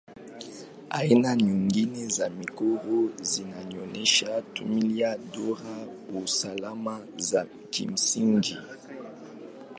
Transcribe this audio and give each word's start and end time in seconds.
Aina 0.89 1.35
nyingine 1.35 2.07
za 2.07 2.29
michoro 2.29 3.09
zinaonyesha 3.21 4.41
tu 4.41 4.65
milia, 4.65 5.17
duara 5.17 5.77
au 6.13 6.25
alama 6.51 7.01
za 7.17 7.45
kimsingi. 7.69 8.57